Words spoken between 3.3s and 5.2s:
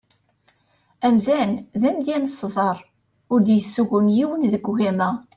ur d-yessugun yiwen deg ugama.